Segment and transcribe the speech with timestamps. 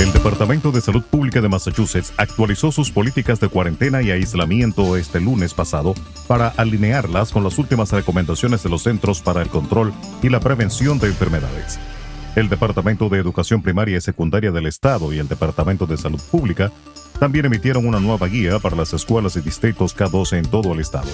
[0.00, 5.20] El Departamento de Salud Pública de Massachusetts actualizó sus políticas de cuarentena y aislamiento este
[5.20, 5.94] lunes pasado
[6.26, 9.92] para alinearlas con las últimas recomendaciones de los Centros para el Control
[10.24, 11.78] y la Prevención de Enfermedades.
[12.34, 16.72] El Departamento de Educación Primaria y Secundaria del Estado y el Departamento de Salud Pública
[17.18, 21.10] también emitieron una nueva guía para las escuelas y distritos K12 en todo el estado.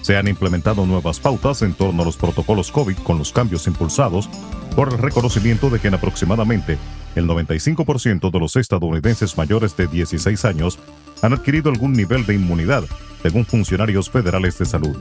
[0.00, 4.30] Se han implementado nuevas pautas en torno a los protocolos COVID con los cambios impulsados
[4.74, 6.78] por el reconocimiento de que en aproximadamente
[7.14, 10.78] el 95% de los estadounidenses mayores de 16 años
[11.20, 12.84] han adquirido algún nivel de inmunidad,
[13.22, 14.96] según funcionarios federales de salud.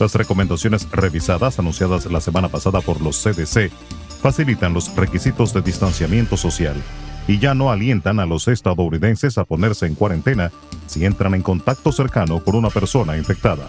[0.00, 3.70] Las recomendaciones revisadas anunciadas la semana pasada por los CDC
[4.22, 6.76] facilitan los requisitos de distanciamiento social
[7.26, 10.52] y ya no alientan a los estadounidenses a ponerse en cuarentena
[10.86, 13.68] si entran en contacto cercano con una persona infectada.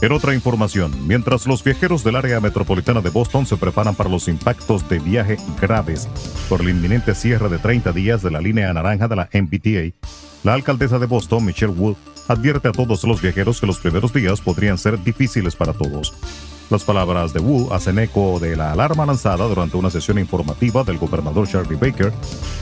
[0.00, 4.26] En otra información, mientras los viajeros del área metropolitana de Boston se preparan para los
[4.26, 6.08] impactos de viaje graves
[6.48, 9.94] por el inminente cierre de 30 días de la línea naranja de la MBTA,
[10.42, 14.40] la alcaldesa de Boston, Michelle Wood, advierte a todos los viajeros que los primeros días
[14.40, 16.12] podrían ser difíciles para todos.
[16.70, 20.98] Las palabras de Wu hacen eco de la alarma lanzada durante una sesión informativa del
[20.98, 22.12] gobernador Charlie Baker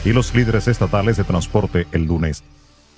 [0.05, 2.43] y los líderes estatales de transporte el lunes.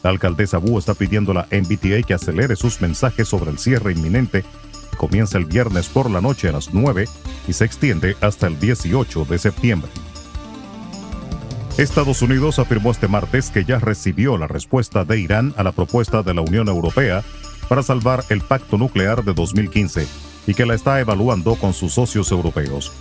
[0.03, 3.93] La alcaldesa Wu está pidiendo a la MBTA que acelere sus mensajes sobre el cierre
[3.93, 4.45] inminente
[5.03, 7.09] comienza el viernes por la noche a las 9
[7.49, 9.91] y se extiende hasta el 18 de septiembre.
[11.77, 16.23] Estados Unidos afirmó este martes que ya recibió la respuesta de Irán a la propuesta
[16.23, 17.25] de la Unión Europea
[17.69, 20.07] para salvar el pacto nuclear de 2015
[20.47, 22.93] y que la está evaluando con sus socios europeos.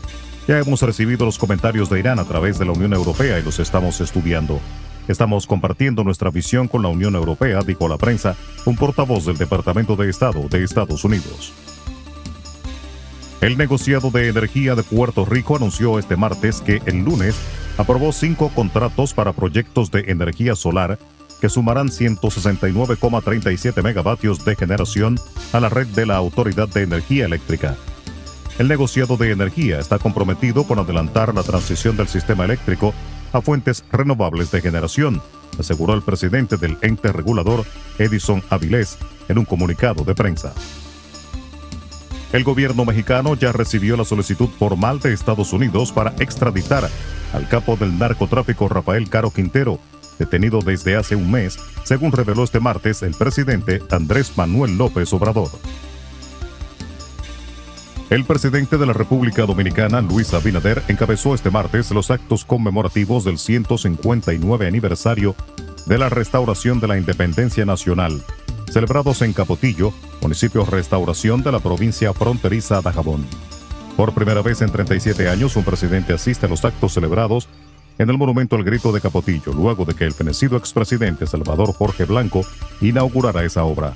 [0.47, 3.59] Ya hemos recibido los comentarios de Irán a través de la Unión Europea y los
[3.59, 4.59] estamos estudiando.
[5.07, 9.95] Estamos compartiendo nuestra visión con la Unión Europea, dijo la prensa, un portavoz del Departamento
[9.95, 11.53] de Estado de Estados Unidos.
[13.41, 17.35] El negociado de energía de Puerto Rico anunció este martes que el lunes
[17.77, 20.99] aprobó cinco contratos para proyectos de energía solar
[21.41, 25.19] que sumarán 169,37 megavatios de generación
[25.51, 27.75] a la red de la Autoridad de Energía Eléctrica.
[28.59, 32.93] El negociado de energía está comprometido con adelantar la transición del sistema eléctrico
[33.33, 35.19] a fuentes renovables de generación,
[35.59, 37.65] aseguró el presidente del ente regulador,
[37.97, 40.53] Edison Avilés, en un comunicado de prensa.
[42.33, 46.87] El gobierno mexicano ya recibió la solicitud formal de Estados Unidos para extraditar
[47.33, 49.79] al capo del narcotráfico Rafael Caro Quintero,
[50.21, 55.49] detenido desde hace un mes, según reveló este martes el presidente Andrés Manuel López Obrador.
[58.11, 63.39] El presidente de la República Dominicana, Luis Abinader, encabezó este martes los actos conmemorativos del
[63.39, 65.35] 159 aniversario
[65.87, 68.21] de la restauración de la independencia nacional,
[68.69, 73.25] celebrados en Capotillo, municipio restauración de la provincia fronteriza de Jabón.
[73.97, 77.47] Por primera vez en 37 años, un presidente asiste a los actos celebrados
[78.01, 82.05] en el monumento al grito de Capotillo, luego de que el fenecido expresidente Salvador Jorge
[82.05, 82.41] Blanco
[82.81, 83.93] inaugurara esa obra.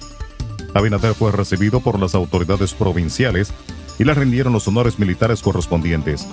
[0.75, 3.51] Abinader fue recibido por las autoridades provinciales
[3.97, 6.27] y le rindieron los honores militares correspondientes.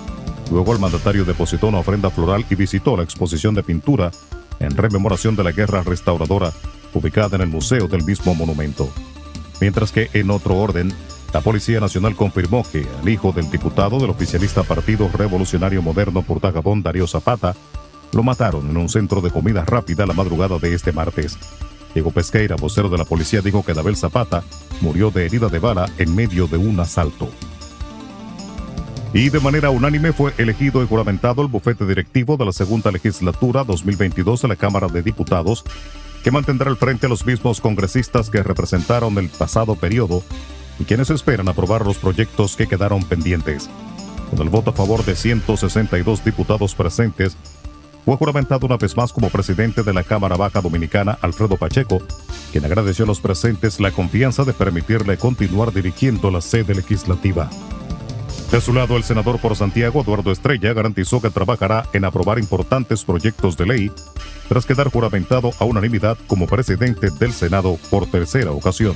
[0.51, 4.11] Luego el mandatario depositó una ofrenda floral y visitó la exposición de pintura
[4.59, 6.53] en rememoración de la guerra restauradora
[6.93, 8.87] ubicada en el museo del mismo monumento.
[9.59, 10.93] Mientras que en otro orden,
[11.33, 16.39] la Policía Nacional confirmó que el hijo del diputado del oficialista Partido Revolucionario Moderno por
[16.39, 17.55] Tagabón, Darío Zapata,
[18.11, 21.39] lo mataron en un centro de comida rápida la madrugada de este martes.
[21.95, 24.43] Diego Pesqueira, vocero de la policía, dijo que Dabel Zapata
[24.81, 27.27] murió de herida de bala en medio de un asalto.
[29.11, 33.63] Y de manera unánime fue elegido y juramentado el bufete directivo de la segunda legislatura
[33.63, 35.63] 2022 de la Cámara de Diputados,
[36.23, 40.23] que mantendrá al frente a los mismos congresistas que representaron el pasado periodo
[40.79, 43.69] y quienes esperan aprobar los proyectos que quedaron pendientes.
[44.29, 47.37] Con el voto a favor de 162 diputados presentes,
[48.05, 52.01] fue juramentado una vez más como presidente de la Cámara Baja Dominicana Alfredo Pacheco,
[52.51, 57.49] quien agradeció a los presentes la confianza de permitirle continuar dirigiendo la sede legislativa.
[58.51, 63.03] De su lado, el senador por Santiago, Eduardo Estrella, garantizó que trabajará en aprobar importantes
[63.03, 63.91] proyectos de ley
[64.47, 68.95] tras quedar juramentado a unanimidad como presidente del Senado por tercera ocasión.